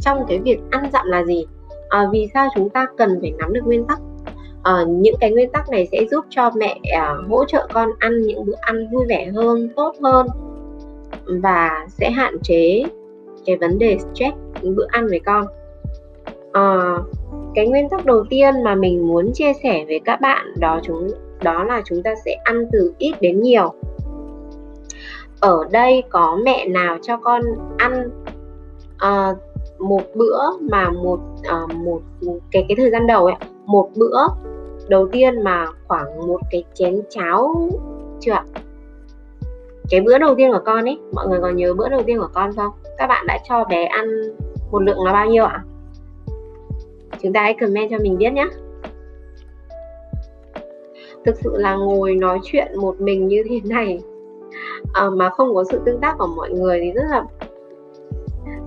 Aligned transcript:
trong 0.00 0.24
cái 0.28 0.38
việc 0.38 0.58
ăn 0.70 0.90
dặm 0.92 1.06
là 1.06 1.24
gì? 1.24 1.46
À, 1.88 2.06
vì 2.12 2.28
sao 2.34 2.48
chúng 2.54 2.68
ta 2.68 2.86
cần 2.96 3.18
phải 3.20 3.32
nắm 3.38 3.52
được 3.52 3.60
nguyên 3.64 3.84
tắc? 3.84 3.98
À, 4.62 4.84
những 4.88 5.14
cái 5.20 5.30
nguyên 5.30 5.50
tắc 5.50 5.70
này 5.70 5.88
sẽ 5.92 5.98
giúp 6.10 6.24
cho 6.30 6.50
mẹ 6.56 6.80
à, 6.92 7.14
hỗ 7.28 7.44
trợ 7.44 7.68
con 7.72 7.90
ăn 7.98 8.22
những 8.22 8.46
bữa 8.46 8.56
ăn 8.60 8.88
vui 8.92 9.06
vẻ 9.08 9.30
hơn 9.34 9.68
tốt 9.76 9.94
hơn 10.02 10.26
và 11.26 11.86
sẽ 11.88 12.10
hạn 12.10 12.36
chế 12.42 12.84
cái 13.46 13.56
vấn 13.56 13.78
đề 13.78 13.98
stress 13.98 14.36
những 14.62 14.76
bữa 14.76 14.86
ăn 14.88 15.06
với 15.06 15.20
con. 15.20 15.46
À, 16.52 16.96
cái 17.54 17.68
nguyên 17.68 17.88
tắc 17.88 18.06
đầu 18.06 18.24
tiên 18.30 18.54
mà 18.64 18.74
mình 18.74 19.08
muốn 19.08 19.32
chia 19.34 19.52
sẻ 19.62 19.84
với 19.86 20.00
các 20.04 20.20
bạn 20.20 20.46
đó 20.60 20.80
chúng 20.82 21.08
đó 21.42 21.64
là 21.64 21.82
chúng 21.84 22.02
ta 22.02 22.14
sẽ 22.24 22.36
ăn 22.44 22.64
từ 22.72 22.92
ít 22.98 23.12
đến 23.20 23.40
nhiều. 23.40 23.74
Ở 25.40 25.64
đây 25.70 26.02
có 26.10 26.38
mẹ 26.44 26.68
nào 26.68 26.98
cho 27.02 27.16
con 27.16 27.42
ăn 27.76 28.10
uh, 28.94 29.38
một 29.78 30.02
bữa 30.14 30.38
mà 30.60 30.90
một 30.90 31.20
à, 31.42 31.60
một 31.74 32.00
cái 32.50 32.64
cái 32.68 32.76
thời 32.76 32.90
gian 32.90 33.06
đầu 33.06 33.26
ấy 33.26 33.34
một 33.66 33.90
bữa 33.96 34.26
đầu 34.88 35.08
tiên 35.12 35.42
mà 35.44 35.66
khoảng 35.88 36.26
một 36.26 36.40
cái 36.50 36.64
chén 36.74 37.00
cháo 37.10 37.70
chưa 38.20 38.32
ạ? 38.32 38.44
Cái 39.90 40.00
bữa 40.00 40.18
đầu 40.18 40.34
tiên 40.34 40.52
của 40.52 40.62
con 40.64 40.84
ấy 40.84 40.98
mọi 41.12 41.28
người 41.28 41.40
còn 41.40 41.56
nhớ 41.56 41.74
bữa 41.74 41.88
đầu 41.88 42.02
tiên 42.02 42.18
của 42.18 42.28
con 42.34 42.52
không? 42.56 42.72
Các 42.98 43.06
bạn 43.06 43.26
đã 43.26 43.38
cho 43.48 43.64
bé 43.64 43.84
ăn 43.84 44.08
một 44.70 44.82
lượng 44.82 45.04
là 45.04 45.12
bao 45.12 45.26
nhiêu 45.26 45.44
ạ? 45.44 45.64
Chúng 47.22 47.32
ta 47.32 47.42
hãy 47.42 47.54
comment 47.60 47.90
cho 47.90 47.98
mình 48.02 48.18
biết 48.18 48.32
nhé. 48.32 48.46
Thực 51.24 51.36
sự 51.44 51.56
là 51.56 51.74
ngồi 51.74 52.14
nói 52.14 52.38
chuyện 52.42 52.68
một 52.76 53.00
mình 53.00 53.28
như 53.28 53.42
thế 53.48 53.60
này 53.64 54.00
à, 54.94 55.10
mà 55.10 55.30
không 55.30 55.54
có 55.54 55.64
sự 55.70 55.80
tương 55.86 56.00
tác 56.00 56.14
của 56.18 56.26
mọi 56.36 56.50
người 56.50 56.80
thì 56.80 56.92
rất 56.92 57.04
là 57.10 57.24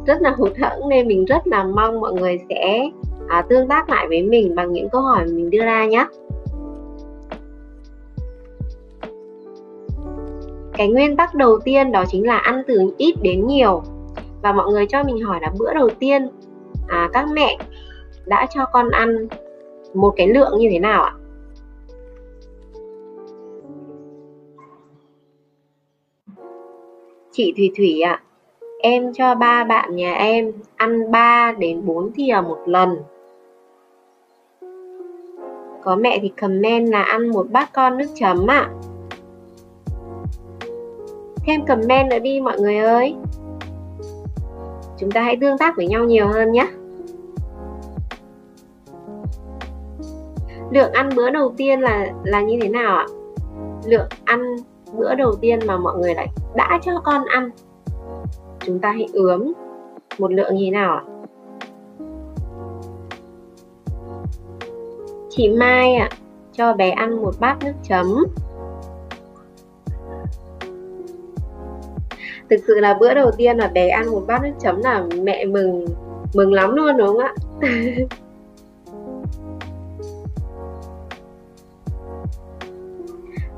rất 0.05 0.21
là 0.21 0.35
hụt 0.37 0.57
hẫng 0.57 0.89
nên 0.89 1.07
mình 1.07 1.25
rất 1.25 1.47
là 1.47 1.63
mong 1.63 1.99
mọi 1.99 2.13
người 2.13 2.39
sẽ 2.49 2.89
à, 3.27 3.41
tương 3.49 3.67
tác 3.67 3.89
lại 3.89 4.07
với 4.07 4.23
mình 4.23 4.55
bằng 4.55 4.73
những 4.73 4.89
câu 4.89 5.01
hỏi 5.01 5.25
mình 5.25 5.49
đưa 5.49 5.63
ra 5.63 5.85
nhé. 5.85 6.05
Cái 10.73 10.87
nguyên 10.87 11.17
tắc 11.17 11.35
đầu 11.35 11.59
tiên 11.59 11.91
đó 11.91 12.03
chính 12.07 12.27
là 12.27 12.37
ăn 12.37 12.61
từ 12.67 12.93
ít 12.97 13.15
đến 13.21 13.47
nhiều. 13.47 13.83
Và 14.41 14.51
mọi 14.51 14.71
người 14.71 14.85
cho 14.85 15.03
mình 15.03 15.21
hỏi 15.21 15.39
là 15.41 15.51
bữa 15.59 15.73
đầu 15.73 15.89
tiên 15.99 16.27
à, 16.87 17.09
các 17.13 17.25
mẹ 17.33 17.57
đã 18.25 18.47
cho 18.49 18.65
con 18.65 18.89
ăn 18.89 19.27
một 19.93 20.13
cái 20.17 20.27
lượng 20.27 20.57
như 20.57 20.67
thế 20.71 20.79
nào 20.79 21.03
ạ? 21.03 21.13
Chị 27.31 27.53
Thủy 27.57 27.71
Thủy 27.77 28.01
ạ 28.01 28.21
em 28.81 29.13
cho 29.13 29.35
ba 29.35 29.63
bạn 29.63 29.95
nhà 29.95 30.13
em 30.13 30.51
ăn 30.75 31.11
3 31.11 31.53
đến 31.59 31.85
4 31.85 32.11
thìa 32.11 32.41
một 32.47 32.57
lần. 32.65 32.89
Có 35.83 35.95
mẹ 35.95 36.19
thì 36.21 36.29
comment 36.41 36.89
là 36.89 37.03
ăn 37.03 37.29
một 37.29 37.47
bát 37.51 37.69
con 37.73 37.97
nước 37.97 38.05
chấm 38.15 38.47
ạ. 38.47 38.59
À. 38.59 38.71
thêm 41.45 41.65
comment 41.65 42.09
nữa 42.09 42.19
đi 42.19 42.41
mọi 42.41 42.59
người 42.59 42.77
ơi. 42.77 43.15
Chúng 44.97 45.11
ta 45.11 45.21
hãy 45.21 45.37
tương 45.41 45.57
tác 45.57 45.77
với 45.77 45.87
nhau 45.87 46.03
nhiều 46.03 46.27
hơn 46.27 46.51
nhé. 46.51 46.67
Lượng 50.71 50.91
ăn 50.91 51.09
bữa 51.15 51.29
đầu 51.29 51.53
tiên 51.57 51.81
là 51.81 52.07
là 52.23 52.41
như 52.41 52.59
thế 52.61 52.69
nào 52.69 52.97
ạ? 52.97 53.05
Lượng 53.85 54.07
ăn 54.25 54.55
bữa 54.93 55.15
đầu 55.15 55.35
tiên 55.41 55.59
mà 55.65 55.77
mọi 55.77 55.97
người 55.97 56.15
lại 56.15 56.27
đã 56.55 56.79
cho 56.83 56.91
con 57.03 57.25
ăn 57.25 57.49
chúng 58.65 58.79
ta 58.79 58.91
hãy 58.91 59.07
ướm 59.13 59.53
một 60.17 60.31
lượng 60.33 60.55
như 60.55 60.65
thế 60.65 60.71
nào 60.71 60.95
ạ? 60.95 61.03
Chị 65.29 65.49
Mai 65.49 65.95
ạ, 65.95 66.09
cho 66.53 66.73
bé 66.73 66.89
ăn 66.89 67.21
một 67.21 67.35
bát 67.39 67.57
nước 67.63 67.73
chấm. 67.83 68.25
Thực 72.49 72.59
sự 72.67 72.79
là 72.79 72.97
bữa 72.99 73.13
đầu 73.13 73.31
tiên 73.37 73.57
là 73.57 73.67
bé 73.67 73.87
ăn 73.87 74.11
một 74.11 74.23
bát 74.27 74.43
nước 74.43 74.53
chấm 74.59 74.81
là 74.81 75.05
mẹ 75.23 75.45
mừng 75.45 75.85
mừng 76.33 76.53
lắm 76.53 76.75
luôn, 76.75 76.97
đúng 76.97 77.07
không 77.07 77.17
ạ? 77.17 77.33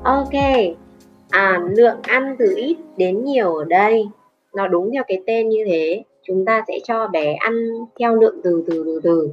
Ok 0.04 0.32
à 1.30 1.60
lượng 1.68 1.96
ăn 2.02 2.36
từ 2.38 2.54
ít 2.56 2.76
đến 2.96 3.24
nhiều 3.24 3.54
ở 3.54 3.64
đây 3.64 4.08
nó 4.54 4.68
đúng 4.68 4.90
theo 4.92 5.02
cái 5.08 5.22
tên 5.26 5.48
như 5.48 5.64
thế. 5.66 6.04
Chúng 6.22 6.44
ta 6.44 6.64
sẽ 6.68 6.78
cho 6.84 7.08
bé 7.08 7.32
ăn 7.32 7.68
theo 8.00 8.14
lượng 8.14 8.40
từ 8.44 8.64
từ 8.66 8.82
từ 8.86 9.00
từ. 9.02 9.28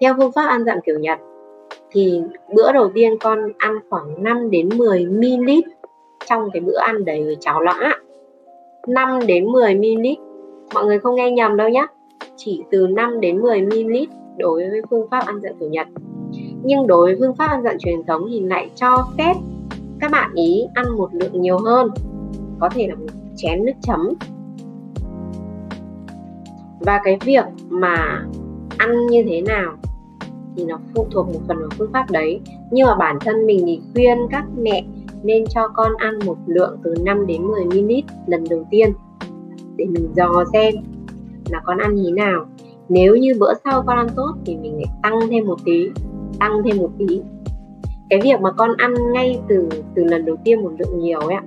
Theo 0.00 0.14
phương 0.18 0.32
pháp 0.32 0.46
ăn 0.46 0.64
dặm 0.64 0.78
kiểu 0.86 0.98
Nhật, 0.98 1.18
thì 1.90 2.20
bữa 2.54 2.72
đầu 2.72 2.90
tiên 2.94 3.18
con 3.20 3.52
ăn 3.58 3.78
khoảng 3.90 4.22
5 4.22 4.50
đến 4.50 4.68
10 4.76 5.06
ml 5.06 5.50
trong 6.26 6.50
cái 6.52 6.60
bữa 6.60 6.78
ăn 6.78 7.04
đấy 7.04 7.24
với 7.24 7.36
cháo 7.40 7.60
lõa. 7.60 7.98
5 8.88 9.18
đến 9.26 9.46
10 9.46 9.74
ml 9.74 10.06
mọi 10.74 10.84
người 10.84 10.98
không 10.98 11.14
nghe 11.14 11.30
nhầm 11.30 11.56
đâu 11.56 11.68
nhé 11.68 11.86
chỉ 12.36 12.62
từ 12.70 12.86
5 12.86 13.20
đến 13.20 13.40
10 13.40 13.62
ml 13.62 13.96
đối 14.38 14.70
với 14.70 14.82
phương 14.90 15.08
pháp 15.10 15.26
ăn 15.26 15.40
dặm 15.40 15.52
kiểu 15.60 15.68
Nhật. 15.68 15.86
Nhưng 16.62 16.86
đối 16.86 17.06
với 17.06 17.16
phương 17.20 17.34
pháp 17.34 17.46
ăn 17.46 17.62
dặm 17.62 17.78
truyền 17.78 18.04
thống 18.06 18.26
thì 18.30 18.40
lại 18.40 18.70
cho 18.74 19.08
phép 19.18 19.34
các 20.00 20.10
bạn 20.10 20.30
ý 20.34 20.64
ăn 20.74 20.86
một 20.96 21.08
lượng 21.12 21.42
nhiều 21.42 21.58
hơn. 21.58 21.90
Có 22.60 22.68
thể 22.74 22.86
là 22.88 22.94
một 22.94 23.06
chén 23.36 23.64
nước 23.64 23.72
chấm 23.80 24.14
và 26.86 27.00
cái 27.04 27.18
việc 27.24 27.44
mà 27.68 28.26
ăn 28.78 29.06
như 29.06 29.24
thế 29.28 29.40
nào 29.40 29.72
thì 30.56 30.64
nó 30.64 30.78
phụ 30.94 31.06
thuộc 31.10 31.26
một 31.26 31.40
phần 31.48 31.58
vào 31.58 31.68
phương 31.78 31.92
pháp 31.92 32.10
đấy. 32.10 32.40
Nhưng 32.70 32.86
mà 32.86 32.94
bản 32.94 33.18
thân 33.20 33.46
mình 33.46 33.62
thì 33.66 33.80
khuyên 33.94 34.18
các 34.30 34.44
mẹ 34.58 34.84
nên 35.22 35.44
cho 35.46 35.68
con 35.68 35.92
ăn 35.98 36.18
một 36.26 36.36
lượng 36.46 36.78
từ 36.84 36.94
5 37.04 37.26
đến 37.26 37.42
10 37.42 37.64
ml 37.64 37.92
lần 38.26 38.44
đầu 38.50 38.66
tiên 38.70 38.92
để 39.76 39.84
mình 39.84 40.12
dò 40.16 40.44
xem 40.52 40.74
là 41.50 41.60
con 41.64 41.78
ăn 41.78 41.94
như 41.94 42.02
thế 42.06 42.12
nào. 42.12 42.46
Nếu 42.88 43.16
như 43.16 43.34
bữa 43.40 43.52
sau 43.64 43.82
con 43.86 43.96
ăn 43.96 44.06
tốt 44.16 44.34
thì 44.46 44.56
mình 44.56 44.76
lại 44.76 44.86
tăng 45.02 45.20
thêm 45.30 45.46
một 45.46 45.56
tí, 45.64 45.88
tăng 46.38 46.62
thêm 46.64 46.76
một 46.76 46.90
tí. 46.98 47.20
Cái 48.10 48.20
việc 48.22 48.40
mà 48.40 48.52
con 48.52 48.70
ăn 48.76 48.94
ngay 49.12 49.40
từ 49.48 49.68
từ 49.94 50.04
lần 50.04 50.24
đầu 50.24 50.36
tiên 50.44 50.62
một 50.62 50.72
lượng 50.78 50.98
nhiều 50.98 51.20
ấy 51.20 51.34
ạ, 51.34 51.42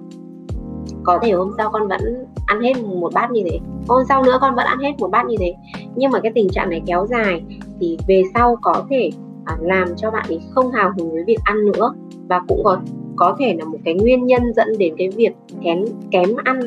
có 1.03 1.19
thể 1.23 1.31
hôm 1.31 1.51
sau 1.57 1.69
con 1.71 1.87
vẫn 1.87 2.25
ăn 2.45 2.61
hết 2.61 2.73
một 2.83 3.13
bát 3.13 3.31
như 3.31 3.41
thế 3.49 3.59
hôm 3.87 4.03
sau 4.09 4.23
nữa 4.23 4.37
con 4.41 4.55
vẫn 4.55 4.65
ăn 4.65 4.79
hết 4.79 4.91
một 4.99 5.11
bát 5.11 5.25
như 5.25 5.35
thế. 5.39 5.55
Nhưng 5.95 6.11
mà 6.11 6.19
cái 6.19 6.31
tình 6.35 6.49
trạng 6.49 6.69
này 6.69 6.81
kéo 6.85 7.07
dài 7.09 7.43
thì 7.79 7.97
về 8.07 8.23
sau 8.33 8.55
có 8.61 8.85
thể 8.89 9.09
à, 9.45 9.57
làm 9.61 9.95
cho 9.95 10.11
bạn 10.11 10.25
ấy 10.29 10.39
không 10.51 10.71
hào 10.71 10.91
hứng 10.97 11.11
với 11.11 11.23
việc 11.27 11.39
ăn 11.43 11.65
nữa. 11.65 11.93
Và 12.29 12.41
cũng 12.47 12.63
có 12.63 12.79
có 13.15 13.35
thể 13.39 13.55
là 13.59 13.65
một 13.65 13.77
cái 13.85 13.93
nguyên 13.93 14.25
nhân 14.25 14.53
dẫn 14.55 14.67
đến 14.79 14.93
cái 14.97 15.09
việc 15.09 15.31
kém 15.63 15.85
kém 16.11 16.29
ăn 16.43 16.59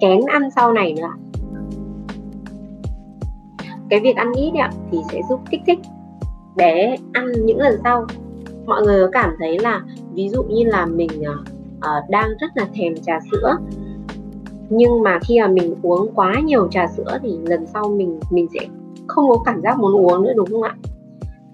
kén 0.00 0.20
ăn 0.26 0.50
sau 0.50 0.72
này 0.72 0.94
nữa 0.94 1.12
cái 3.92 4.00
việc 4.00 4.16
ăn 4.16 4.32
ít 4.32 4.52
ạ 4.54 4.70
thì 4.90 4.98
sẽ 5.12 5.20
giúp 5.28 5.40
kích 5.50 5.60
thích 5.66 5.78
bé 6.56 6.96
ăn 7.12 7.26
những 7.44 7.58
lần 7.58 7.80
sau. 7.84 8.06
Mọi 8.66 8.82
người 8.82 9.04
có 9.04 9.10
cảm 9.12 9.30
thấy 9.38 9.58
là 9.58 9.82
ví 10.14 10.28
dụ 10.28 10.42
như 10.42 10.64
là 10.64 10.86
mình 10.86 11.10
uh, 11.78 12.10
đang 12.10 12.28
rất 12.40 12.46
là 12.54 12.66
thèm 12.74 12.94
trà 13.02 13.18
sữa 13.30 13.56
nhưng 14.74 15.02
mà 15.02 15.18
khi 15.22 15.40
mà 15.40 15.48
mình 15.48 15.74
uống 15.82 16.10
quá 16.14 16.40
nhiều 16.44 16.68
trà 16.70 16.86
sữa 16.86 17.18
thì 17.22 17.38
lần 17.46 17.66
sau 17.66 17.88
mình 17.88 18.20
mình 18.30 18.46
sẽ 18.54 18.66
không 19.06 19.28
có 19.28 19.42
cảm 19.44 19.60
giác 19.62 19.78
muốn 19.78 19.92
uống 19.92 20.22
nữa, 20.22 20.32
đúng 20.36 20.46
không 20.50 20.62
ạ? 20.62 20.76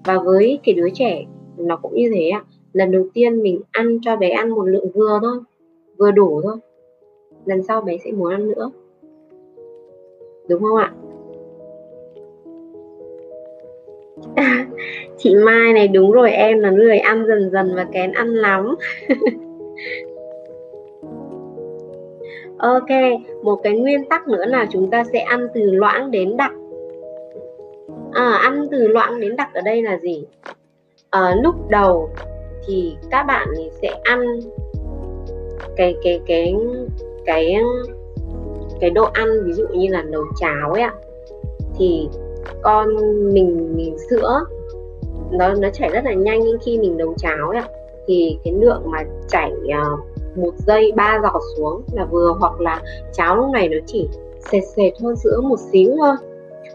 Và 0.04 0.18
với 0.18 0.60
cái 0.64 0.74
đứa 0.74 0.88
trẻ, 0.94 1.24
nó 1.56 1.76
cũng 1.76 1.94
như 1.94 2.10
thế 2.14 2.28
ạ. 2.28 2.44
Lần 2.72 2.90
đầu 2.90 3.06
tiên 3.14 3.42
mình 3.42 3.60
ăn 3.70 3.98
cho 4.02 4.16
bé 4.16 4.30
ăn 4.30 4.50
một 4.50 4.62
lượng 4.62 4.90
vừa 4.94 5.18
thôi, 5.22 5.38
vừa 5.98 6.10
đủ 6.10 6.40
thôi. 6.42 6.56
Lần 7.44 7.62
sau 7.62 7.80
bé 7.80 7.96
sẽ 8.04 8.12
muốn 8.12 8.32
ăn 8.32 8.48
nữa. 8.48 8.70
Đúng 10.48 10.62
không 10.62 10.76
ạ? 10.76 10.92
Chị 15.18 15.34
Mai 15.34 15.72
này, 15.72 15.88
đúng 15.88 16.12
rồi, 16.12 16.30
em 16.30 16.58
là 16.58 16.70
người 16.70 16.98
ăn 16.98 17.26
dần 17.26 17.50
dần 17.50 17.72
và 17.76 17.84
kén 17.92 18.12
ăn 18.12 18.34
lắm. 18.34 18.74
Ok, 22.58 22.88
một 23.42 23.56
cái 23.62 23.78
nguyên 23.78 24.08
tắc 24.08 24.28
nữa 24.28 24.44
là 24.46 24.66
chúng 24.70 24.90
ta 24.90 25.04
sẽ 25.12 25.18
ăn 25.18 25.46
từ 25.54 25.60
loãng 25.70 26.10
đến 26.10 26.36
đặc. 26.36 26.52
À, 28.12 28.38
ăn 28.42 28.66
từ 28.70 28.88
loãng 28.88 29.20
đến 29.20 29.36
đặc 29.36 29.48
ở 29.54 29.60
đây 29.60 29.82
là 29.82 29.98
gì? 29.98 30.24
À, 31.10 31.34
lúc 31.42 31.54
đầu 31.68 32.10
thì 32.66 32.96
các 33.10 33.22
bạn 33.22 33.48
sẽ 33.82 33.88
ăn 34.04 34.40
cái 35.76 35.96
cái 36.02 36.20
cái 36.26 36.54
cái 37.26 37.56
cái 38.80 38.90
đồ 38.90 39.04
ăn 39.04 39.28
ví 39.44 39.52
dụ 39.52 39.66
như 39.68 39.88
là 39.90 40.02
nấu 40.02 40.24
cháo 40.36 40.72
ấy 40.72 40.82
ạ 40.82 40.94
thì 41.78 42.08
con 42.62 42.88
mình 43.34 43.76
mình 43.76 43.96
sữa 44.10 44.44
nó 45.30 45.54
nó 45.54 45.70
chảy 45.70 45.88
rất 45.88 46.04
là 46.04 46.12
nhanh 46.12 46.40
nhưng 46.44 46.58
khi 46.64 46.78
mình 46.78 46.96
nấu 46.96 47.14
cháo 47.14 47.48
ấy 47.48 47.58
ạ 47.58 47.68
thì 48.06 48.38
cái 48.44 48.54
lượng 48.54 48.82
mà 48.84 49.04
chảy 49.28 49.52
uh, 49.52 50.00
một 50.40 50.52
giây 50.66 50.92
ba 50.96 51.20
giọt 51.22 51.40
xuống 51.56 51.82
là 51.92 52.04
vừa 52.04 52.34
hoặc 52.40 52.60
là 52.60 52.82
cháo 53.12 53.36
lúc 53.36 53.50
này 53.50 53.68
nó 53.68 53.76
chỉ 53.86 54.08
sệt 54.50 54.64
sệt 54.76 54.92
hơn 55.02 55.16
sữa 55.16 55.40
một 55.40 55.58
xíu 55.72 55.90
thôi. 55.98 56.14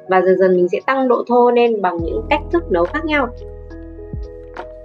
Và 0.07 0.21
dần 0.21 0.38
dần 0.38 0.56
mình 0.56 0.69
sẽ 0.69 0.80
tăng 0.86 1.07
độ 1.07 1.24
thô 1.27 1.51
lên 1.51 1.81
bằng 1.81 1.98
những 2.04 2.21
cách 2.30 2.42
thức 2.51 2.71
nấu 2.71 2.86
khác 2.86 3.06
nhau. 3.06 3.27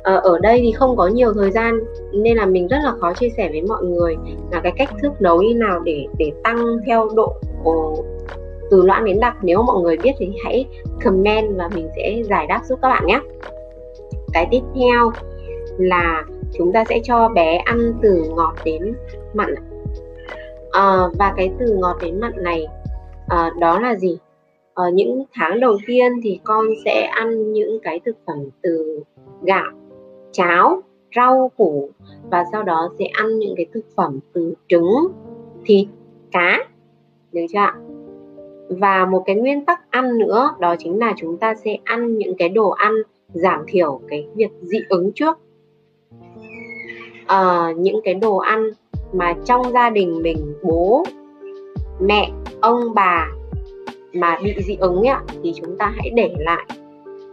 À, 0.02 0.14
ở 0.14 0.38
đây 0.38 0.60
thì 0.62 0.72
không 0.72 0.96
có 0.96 1.06
nhiều 1.08 1.32
thời 1.34 1.50
gian 1.50 1.80
nên 2.12 2.36
là 2.36 2.46
mình 2.46 2.69
rất 2.69 2.78
là 2.84 2.92
khó 3.00 3.12
chia 3.14 3.28
sẻ 3.36 3.48
với 3.48 3.62
mọi 3.62 3.84
người 3.84 4.16
là 4.52 4.60
cái 4.60 4.72
cách 4.76 4.88
thức 5.02 5.12
nấu 5.20 5.42
như 5.42 5.54
nào 5.54 5.80
để 5.80 6.06
để 6.19 6.32
tăng 6.44 6.78
theo 6.86 7.08
độ 7.14 7.32
từ 8.70 8.82
loãng 8.82 9.04
đến 9.04 9.20
đặc. 9.20 9.36
Nếu 9.42 9.62
mọi 9.62 9.80
người 9.82 9.96
biết 10.02 10.12
thì 10.19 10.32
hãy 10.44 10.66
comment 11.04 11.56
và 11.56 11.69
mình 11.75 11.88
sẽ 11.96 12.22
giải 12.28 12.46
đáp 12.46 12.60
giúp 12.69 12.78
các 12.82 12.88
bạn 12.88 13.06
nhé. 13.06 13.20
Cái 14.32 14.48
tiếp 14.50 14.60
theo 14.75 15.10
là 15.78 16.25
chúng 16.58 16.72
ta 16.72 16.84
sẽ 16.88 17.00
cho 17.04 17.28
bé 17.28 17.56
ăn 17.56 17.92
từ 18.02 18.22
ngọt 18.36 18.54
đến 18.64 18.94
mặn. 19.34 19.54
À, 20.72 20.98
và 21.19 21.34
cái 21.36 21.50
từ 21.58 21.76
ngọt 21.78 21.96
đến 22.02 22.20
mặn 22.20 22.32
này 22.36 22.66
à, 23.28 23.50
đó 23.60 23.80
là 23.80 23.94
gì? 23.94 24.19
À, 24.75 24.84
những 24.92 25.25
tháng 25.34 25.60
đầu 25.60 25.76
tiên 25.86 26.12
thì 26.22 26.40
con 26.44 26.66
sẽ 26.84 27.02
ăn 27.02 27.52
những 27.52 27.78
cái 27.82 28.00
thực 28.04 28.16
phẩm 28.26 28.38
từ 28.62 29.02
gạo 29.42 29.72
cháo 30.32 30.82
rau 31.16 31.50
củ 31.56 31.90
và 32.30 32.44
sau 32.52 32.62
đó 32.62 32.90
sẽ 32.98 33.04
ăn 33.04 33.38
những 33.38 33.54
cái 33.56 33.66
thực 33.75 33.84
phẩm 33.96 34.19
từ 34.32 34.54
trứng 34.69 35.08
thịt 35.64 35.88
cá. 36.32 36.64
Được 37.32 37.46
chưa 37.52 37.58
ạ? 37.58 37.75
Và 38.69 39.06
một 39.06 39.22
cái 39.26 39.36
nguyên 39.36 39.64
tắc 39.64 39.90
ăn 39.90 40.19
nữa 40.19 40.50
đó 40.60 40.75
chính 40.78 40.98
là 40.98 41.14
chúng 41.16 41.36
ta 41.36 41.54
sẽ 41.54 41.76
ăn 41.84 42.19
những 42.19 42.34
cái 42.38 42.48
đồ 42.48 42.70
ăn 42.70 42.94
giảm 43.32 43.64
thiểu 43.66 44.00
cái 44.08 44.28
việc 44.34 44.50
dị 44.62 44.78
ứng 44.88 45.12
trước 45.14 45.38
uh, 47.32 47.76
những 47.78 48.00
cái 48.04 48.14
đồ 48.14 48.36
ăn 48.36 48.70
mà 49.12 49.34
trong 49.44 49.72
gia 49.72 49.90
đình 49.90 50.22
mình 50.22 50.54
bố 50.62 51.04
mẹ 52.00 52.30
ông 52.60 52.94
bà 52.94 53.28
mà 54.12 54.38
bị 54.44 54.54
dị 54.58 54.76
ứng 54.80 55.02
ấy, 55.02 55.16
thì 55.42 55.52
chúng 55.56 55.78
ta 55.78 55.92
hãy 55.96 56.10
để 56.14 56.34
lại 56.38 56.66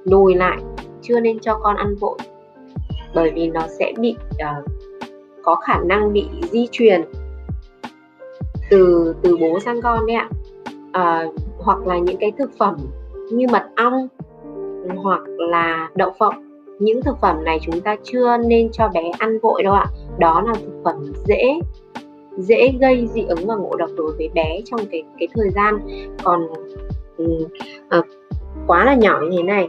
lùi 0.03 0.35
lại 0.35 0.57
chưa 1.01 1.19
nên 1.19 1.39
cho 1.39 1.59
con 1.63 1.75
ăn 1.75 1.95
vội. 1.95 2.17
Bởi 3.15 3.31
vì 3.35 3.47
nó 3.47 3.61
sẽ 3.79 3.93
bị 3.99 4.15
uh, 4.29 4.65
có 5.43 5.55
khả 5.55 5.79
năng 5.85 6.13
bị 6.13 6.25
di 6.51 6.67
truyền 6.71 7.01
từ 8.69 9.15
từ 9.23 9.37
bố 9.37 9.59
sang 9.59 9.81
con 9.81 10.05
đấy 10.05 10.15
ạ. 10.15 10.29
Uh, 10.89 11.33
hoặc 11.59 11.87
là 11.87 11.97
những 11.97 12.17
cái 12.19 12.31
thực 12.37 12.57
phẩm 12.57 12.75
như 13.31 13.47
mật 13.51 13.67
ong 13.75 14.07
hoặc 14.95 15.21
là 15.27 15.89
đậu 15.95 16.11
phộng 16.19 16.44
những 16.79 17.01
thực 17.01 17.17
phẩm 17.21 17.43
này 17.43 17.59
chúng 17.61 17.81
ta 17.81 17.95
chưa 18.03 18.37
nên 18.37 18.71
cho 18.71 18.87
bé 18.93 19.11
ăn 19.19 19.39
vội 19.39 19.63
đâu 19.63 19.73
ạ. 19.73 19.85
Đó 20.19 20.43
là 20.47 20.53
thực 20.53 20.81
phẩm 20.83 21.13
dễ 21.25 21.59
dễ 22.37 22.73
gây 22.79 23.07
dị 23.07 23.25
ứng 23.27 23.47
và 23.47 23.55
ngộ 23.55 23.75
độc 23.75 23.89
đối 23.97 24.11
với 24.17 24.29
bé 24.33 24.61
trong 24.65 24.79
cái 24.91 25.03
cái 25.19 25.27
thời 25.35 25.49
gian. 25.49 25.79
Còn 26.23 26.47
uh, 27.99 28.05
quá 28.67 28.85
là 28.85 28.93
nhỏ 28.93 29.19
như 29.21 29.37
thế 29.37 29.43
này. 29.43 29.67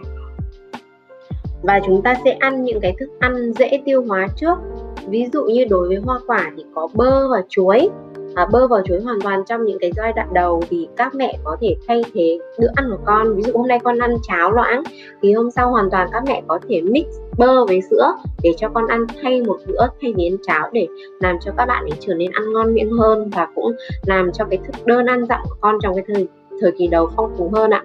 Và 1.63 1.81
chúng 1.87 2.03
ta 2.03 2.15
sẽ 2.25 2.31
ăn 2.31 2.65
những 2.65 2.81
cái 2.81 2.95
thức 2.99 3.11
ăn 3.19 3.53
dễ 3.53 3.83
tiêu 3.85 4.05
hóa 4.09 4.29
trước. 4.37 4.55
Ví 5.09 5.27
dụ 5.33 5.45
như 5.45 5.65
đối 5.65 5.89
với 5.89 5.97
hoa 5.97 6.21
quả 6.27 6.53
thì 6.57 6.65
có 6.75 6.89
bơ 6.95 7.29
và 7.29 7.43
chuối 7.49 7.89
à, 8.37 8.47
bơ 8.53 8.67
vào 8.67 8.81
chuối 8.85 9.01
hoàn 9.01 9.21
toàn 9.21 9.45
trong 9.47 9.65
những 9.65 9.79
cái 9.81 9.93
giai 9.97 10.13
đoạn 10.13 10.29
đầu 10.33 10.63
thì 10.71 10.89
các 10.97 11.15
mẹ 11.15 11.39
có 11.45 11.57
thể 11.61 11.77
thay 11.89 12.03
thế 12.15 12.39
bữa 12.59 12.67
ăn 12.75 12.91
của 12.91 12.99
con. 13.05 13.37
Ví 13.37 13.43
dụ 13.43 13.53
hôm 13.55 13.69
nay 13.69 13.79
con 13.85 13.99
ăn 13.99 14.17
cháo 14.23 14.53
loãng 14.53 14.83
thì 15.23 15.33
hôm 15.33 15.51
sau 15.51 15.71
hoàn 15.71 15.91
toàn 15.91 16.09
các 16.13 16.23
mẹ 16.27 16.43
có 16.47 16.59
thể 16.69 16.81
mix 16.83 17.07
bơ 17.39 17.65
với 17.65 17.81
sữa 17.91 18.15
để 18.43 18.55
cho 18.57 18.69
con 18.69 18.87
ăn 18.87 19.07
thay 19.23 19.43
một 19.43 19.59
bữa 19.67 19.87
thay 20.03 20.13
biến 20.17 20.37
cháo 20.43 20.71
để 20.73 20.87
làm 21.21 21.37
cho 21.41 21.53
các 21.57 21.67
bạn 21.67 21.85
ấy 21.85 21.99
trở 22.01 22.15
nên 22.15 22.31
ăn 22.33 22.53
ngon 22.53 22.75
miệng 22.75 22.91
hơn 22.91 23.31
và 23.31 23.49
cũng 23.55 23.73
làm 24.07 24.33
cho 24.33 24.45
cái 24.45 24.59
thức 24.67 24.87
đơn 24.87 25.07
ăn 25.07 25.27
dặm 25.27 25.41
của 25.45 25.57
con 25.61 25.79
trong 25.83 25.95
cái 25.95 26.05
thời 26.09 26.27
thời 26.61 26.73
kỳ 26.79 26.87
đầu 26.87 27.11
phong 27.17 27.31
phú 27.39 27.51
hơn 27.55 27.71
ạ. 27.71 27.85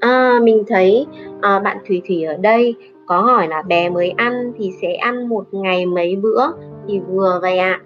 À, 0.00 0.40
mình 0.42 0.64
thấy 0.68 1.06
à, 1.40 1.58
bạn 1.58 1.78
thủy 1.88 2.02
thủy 2.08 2.22
ở 2.22 2.36
đây 2.36 2.74
có 3.08 3.20
hỏi 3.20 3.48
là 3.48 3.62
bé 3.62 3.90
mới 3.90 4.10
ăn 4.10 4.52
thì 4.58 4.70
sẽ 4.82 4.94
ăn 4.94 5.28
một 5.28 5.44
ngày 5.52 5.86
mấy 5.86 6.16
bữa? 6.16 6.46
Thì 6.88 7.00
vừa 7.00 7.38
vậy 7.42 7.58
ạ. 7.58 7.80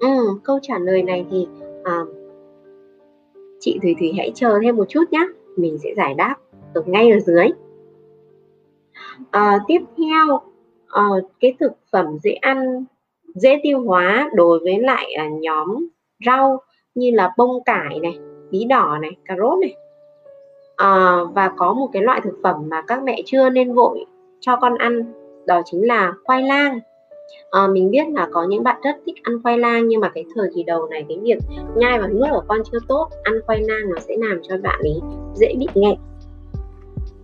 Ừ, 0.00 0.08
câu 0.44 0.58
trả 0.62 0.78
lời 0.78 1.02
này 1.02 1.26
thì 1.30 1.48
à, 1.84 2.00
chị 3.60 3.78
thủy 3.82 3.96
thủy 3.98 4.12
hãy 4.16 4.32
chờ 4.34 4.58
thêm 4.62 4.76
một 4.76 4.84
chút 4.88 5.04
nhé 5.10 5.28
mình 5.56 5.78
sẽ 5.78 5.90
giải 5.96 6.14
đáp 6.14 6.34
ở 6.74 6.82
ngay 6.86 7.10
ở 7.10 7.18
dưới. 7.18 7.46
À, 9.30 9.58
tiếp 9.66 9.80
theo 9.96 10.40
à, 10.88 11.04
cái 11.40 11.54
thực 11.60 11.72
phẩm 11.92 12.06
dễ 12.22 12.32
ăn 12.32 12.84
dễ 13.34 13.60
tiêu 13.62 13.80
hóa 13.80 14.30
đối 14.34 14.58
với 14.58 14.78
lại 14.78 15.12
à, 15.12 15.28
nhóm 15.40 15.86
rau 16.26 16.62
như 16.94 17.10
là 17.10 17.34
bông 17.36 17.64
cải 17.64 18.00
này 18.02 18.18
bí 18.50 18.64
đỏ 18.64 18.98
này 19.00 19.16
cà 19.24 19.36
rốt 19.38 19.58
này. 19.58 19.74
À, 20.76 21.18
và 21.34 21.52
có 21.56 21.72
một 21.72 21.88
cái 21.92 22.02
loại 22.02 22.20
thực 22.20 22.34
phẩm 22.42 22.56
mà 22.68 22.82
các 22.82 23.02
mẹ 23.02 23.22
chưa 23.26 23.50
nên 23.50 23.74
vội 23.74 24.04
cho 24.40 24.56
con 24.56 24.74
ăn 24.78 25.12
đó 25.46 25.62
chính 25.64 25.86
là 25.86 26.12
khoai 26.24 26.42
lang. 26.42 26.80
À, 27.50 27.66
mình 27.66 27.90
biết 27.90 28.04
là 28.08 28.28
có 28.32 28.44
những 28.44 28.62
bạn 28.62 28.80
rất 28.84 28.96
thích 29.06 29.14
ăn 29.22 29.42
khoai 29.42 29.58
lang 29.58 29.88
nhưng 29.88 30.00
mà 30.00 30.08
cái 30.08 30.24
thời 30.34 30.50
kỳ 30.54 30.62
đầu 30.62 30.88
này 30.88 31.04
cái 31.08 31.18
việc 31.22 31.38
nhai 31.76 31.98
và 31.98 32.06
nuốt 32.06 32.28
của 32.30 32.42
con 32.48 32.60
chưa 32.72 32.78
tốt 32.88 33.08
ăn 33.22 33.34
khoai 33.46 33.60
lang 33.60 33.90
nó 33.90 34.00
sẽ 34.00 34.14
làm 34.18 34.40
cho 34.42 34.56
bạn 34.62 34.80
ấy 34.82 35.00
dễ 35.34 35.54
bị 35.58 35.66
nghẹn 35.74 35.96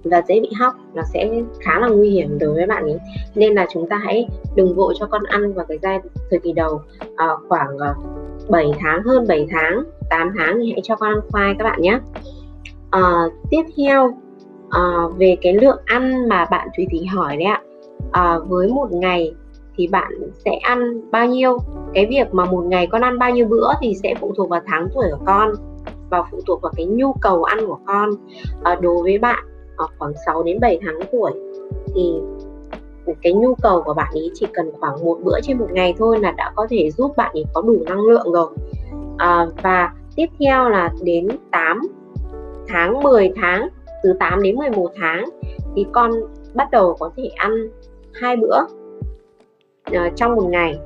và 0.05 0.23
dễ 0.29 0.41
bị 0.41 0.49
hóc 0.59 0.75
nó 0.95 1.03
sẽ 1.13 1.43
khá 1.61 1.81
là 1.81 1.89
nguy 1.89 2.11
hiểm 2.11 2.39
đối 2.39 2.55
với 2.55 2.67
bạn 2.67 2.85
ấy. 2.85 2.99
Nên 3.35 3.55
là 3.55 3.67
chúng 3.73 3.89
ta 3.89 3.97
hãy 3.97 4.29
đừng 4.55 4.75
vội 4.75 4.95
cho 4.99 5.07
con 5.07 5.23
ăn 5.25 5.55
vào 5.55 5.67
cái 5.69 5.79
giai 5.83 6.01
thời 6.31 6.41
kỳ 6.41 6.53
đầu. 6.53 6.81
À, 7.17 7.29
khoảng 7.49 7.79
ờ, 7.79 7.95
7 8.49 8.71
tháng 8.81 9.03
hơn 9.03 9.25
7 9.29 9.47
tháng 9.51 9.83
8 10.11 10.31
tháng 10.39 10.59
thì 10.59 10.73
hãy 10.73 10.81
cho 10.83 10.97
con 10.97 11.11
ăn 11.11 11.21
khoai 11.31 11.55
các 11.59 11.65
bạn 11.65 11.83
nhé. 11.83 11.99
À, 12.91 13.03
tiếp 13.51 13.63
theo 13.77 14.15
à, 14.73 14.81
về 15.19 15.37
cái 15.43 15.53
lượng 15.53 15.79
ăn 15.85 16.29
mà 16.29 16.45
bạn 16.51 16.69
Thủy 16.77 16.87
Thủy 16.91 17.07
hỏi 17.07 17.37
đấy 17.37 17.47
ạ 17.47 17.63
à, 18.13 18.39
với 18.49 18.69
một 18.69 18.93
ngày 18.93 19.35
thì 19.77 19.87
bạn 19.87 20.13
sẽ 20.45 20.51
ăn 20.63 21.11
bao 21.11 21.27
nhiêu? 21.27 21.59
Cái 21.95 22.07
việc 22.07 22.35
mà 22.35 22.45
một 22.45 22.65
ngày 22.65 22.87
con 22.87 23.05
ăn 23.05 23.19
bao 23.19 23.31
nhiêu 23.31 23.47
bữa 23.47 23.73
thì 23.81 23.95
sẽ 24.03 24.15
phụ 24.21 24.33
thuộc 24.37 24.49
vào 24.49 24.61
tháng 24.67 24.89
tuổi 24.95 25.05
của 25.11 25.25
con 25.27 25.53
và 26.11 26.23
phụ 26.31 26.41
thuộc 26.47 26.63
vào 26.63 26.73
cái 26.77 26.87
nhu 26.87 27.13
cầu 27.13 27.45
ăn 27.45 27.67
của 27.67 27.79
con. 27.87 28.11
À, 28.63 28.79
đối 28.81 29.03
với 29.03 29.19
bạn 29.19 29.45
ở 29.77 29.87
khoảng 29.99 30.13
6 30.27 30.43
đến 30.43 30.61
7 30.61 30.79
tháng 30.83 31.01
tuổi 31.13 31.33
thì 31.95 32.13
cái 33.23 33.33
nhu 33.33 33.55
cầu 33.55 33.83
của 33.83 33.95
bạn 33.95 34.13
ấy 34.13 34.31
chỉ 34.35 34.47
cần 34.53 34.73
khoảng 34.81 35.05
một 35.05 35.19
bữa 35.25 35.41
trên 35.43 35.59
một 35.59 35.69
ngày 35.73 35.95
thôi 35.99 36.19
là 36.21 36.33
đã 36.33 36.53
có 36.57 36.67
thể 36.71 36.91
giúp 36.91 37.17
bạn 37.17 37.33
ấy 37.35 37.45
có 37.55 37.63
đủ 37.63 37.77
năng 37.87 38.01
lượng 38.01 38.33
rồi. 38.33 38.49
À, 39.19 39.47
và 39.63 39.93
tiếp 40.17 40.27
theo 40.41 40.69
là 40.69 40.91
đến 41.03 41.29
8 41.51 41.81
tháng 42.69 43.03
10 43.03 43.33
tháng 43.37 43.69
từ 44.03 44.13
8 44.19 44.43
đến 44.43 44.57
11 44.57 44.91
tháng 44.97 45.25
thì 45.77 45.87
con 45.93 46.11
bắt 46.55 46.71
đầu 46.71 46.97
có 46.99 47.11
thể 47.17 47.31
ăn 47.37 47.69
hai 48.13 48.37
bữa 48.37 48.61
uh, 49.91 50.17
trong 50.17 50.35
một 50.35 50.49
ngày. 50.51 50.79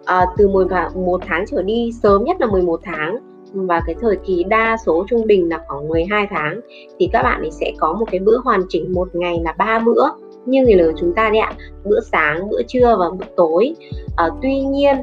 Uh, 0.00 0.28
từ 0.36 0.48
11 0.48 1.20
tháng 1.26 1.44
trở 1.46 1.62
đi 1.62 1.90
sớm 2.02 2.24
nhất 2.24 2.36
là 2.40 2.46
11 2.46 2.80
tháng. 2.84 3.18
Và 3.52 3.80
cái 3.86 3.94
thời 4.00 4.16
kỳ 4.16 4.44
đa 4.44 4.76
số 4.86 5.06
trung 5.08 5.26
bình 5.26 5.48
là 5.48 5.60
khoảng 5.66 5.88
12 5.88 6.26
tháng 6.30 6.60
thì 6.98 7.08
các 7.12 7.22
bạn 7.22 7.40
ấy 7.40 7.50
sẽ 7.50 7.72
có 7.78 7.92
một 7.92 8.06
cái 8.10 8.20
bữa 8.20 8.38
hoàn 8.38 8.60
chỉnh 8.68 8.92
một 8.92 9.08
ngày 9.14 9.40
là 9.44 9.52
ba 9.58 9.78
bữa. 9.78 10.08
Như 10.46 10.62
người 10.62 10.74
lớn 10.74 10.94
chúng 11.00 11.12
ta 11.14 11.30
đấy 11.30 11.38
ạ 11.38 11.52
bữa 11.84 12.00
sáng 12.00 12.50
bữa 12.50 12.62
trưa 12.68 12.96
và 12.98 13.10
bữa 13.10 13.26
tối. 13.36 13.74
Uh, 14.06 14.34
tuy 14.42 14.60
nhiên 14.60 14.96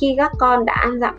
khi 0.00 0.14
các 0.16 0.32
con 0.38 0.64
đã 0.64 0.72
ăn 0.72 1.00
dặm 1.00 1.14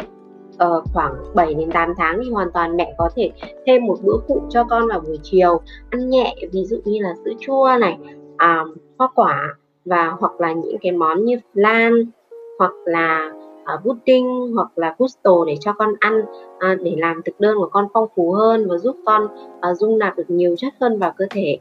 uh, 0.66 0.84
khoảng 0.94 1.14
7 1.36 1.54
đến 1.54 1.72
8 1.72 1.94
tháng 1.98 2.20
thì 2.24 2.30
hoàn 2.30 2.52
toàn 2.52 2.78
mẹ 2.78 2.94
có 2.98 3.10
thể 3.16 3.32
thêm 3.66 3.86
một 3.86 3.98
bữa 4.04 4.18
phụ 4.28 4.42
cho 4.50 4.64
con 4.64 4.88
vào 4.88 5.00
buổi 5.00 5.20
chiều 5.24 5.62
ăn 5.90 6.10
nhẹ 6.10 6.36
ví 6.52 6.66
dụ 6.66 6.78
như 6.86 7.00
là 7.02 7.14
sữa 7.26 7.32
chua 7.40 7.70
này 7.80 7.98
à, 8.38 8.64
hoa 8.98 9.10
quả 9.16 9.56
và 9.86 10.16
hoặc 10.20 10.42
là 10.42 10.54
những 10.54 10.78
cái 10.82 10.92
món 10.92 11.26
như 11.26 11.40
flan 11.54 12.06
hoặc 12.60 12.74
là 12.86 13.32
uh, 13.76 13.84
pudding 13.84 14.52
hoặc 14.56 14.72
là 14.76 14.96
gusto 14.98 15.46
để 15.48 15.56
cho 15.60 15.74
con 15.74 15.94
ăn 16.00 16.22
uh, 16.22 16.82
để 16.82 16.96
làm 16.98 17.22
thực 17.26 17.40
đơn 17.40 17.58
của 17.58 17.70
con 17.72 17.88
phong 17.94 18.08
phú 18.16 18.32
hơn 18.32 18.68
và 18.70 18.78
giúp 18.78 18.98
con 19.06 19.26
uh, 19.26 19.78
dung 19.78 20.00
nạp 20.00 20.18
được 20.18 20.24
nhiều 20.28 20.56
chất 20.58 20.74
hơn 20.82 21.00
vào 21.00 21.14
cơ 21.18 21.26
thể. 21.30 21.58